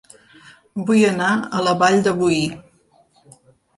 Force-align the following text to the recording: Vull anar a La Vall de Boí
Vull 0.87 1.03
anar 1.09 1.29
a 1.33 1.61
La 1.67 1.75
Vall 1.83 2.01
de 2.09 2.15
Boí 2.23 2.43